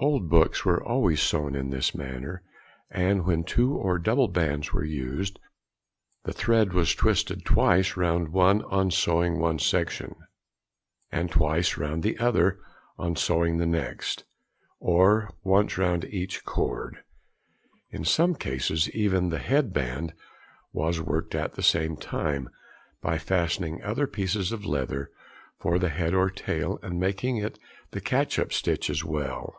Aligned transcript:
Old 0.00 0.28
books 0.30 0.64
were 0.64 0.80
always 0.80 1.20
sewn 1.20 1.56
in 1.56 1.70
this 1.70 1.92
manner, 1.92 2.44
and 2.88 3.24
when 3.24 3.42
two 3.42 3.74
or 3.74 3.98
double 3.98 4.28
bands 4.28 4.72
were 4.72 4.84
used, 4.84 5.40
the 6.22 6.32
thread 6.32 6.72
was 6.72 6.94
twisted 6.94 7.44
twice 7.44 7.96
round 7.96 8.28
one 8.28 8.62
on 8.66 8.92
sewing 8.92 9.40
one 9.40 9.58
section, 9.58 10.14
and 11.10 11.32
twice 11.32 11.76
round 11.76 12.04
the 12.04 12.16
other 12.18 12.60
on 12.96 13.16
sewing 13.16 13.56
the 13.58 13.66
next, 13.66 14.22
or 14.78 15.30
once 15.42 15.76
round 15.76 16.04
each 16.04 16.44
cord. 16.44 17.02
In 17.90 18.04
some 18.04 18.36
cases 18.36 18.88
even 18.90 19.30
the 19.30 19.40
"head 19.40 19.72
band" 19.72 20.14
was 20.72 21.00
worked 21.00 21.34
at 21.34 21.54
|27| 21.54 21.54
the 21.56 21.62
same 21.64 21.96
time, 21.96 22.48
by 23.00 23.18
fastening 23.18 23.82
other 23.82 24.06
pieces 24.06 24.52
of 24.52 24.64
leather 24.64 25.10
for 25.58 25.76
the 25.76 25.88
head 25.88 26.14
and 26.14 26.36
tail, 26.36 26.78
and 26.84 27.00
making 27.00 27.38
it 27.38 27.58
the 27.90 28.00
catch 28.00 28.38
up 28.38 28.52
stitch 28.52 28.88
as 28.88 29.02
well. 29.02 29.56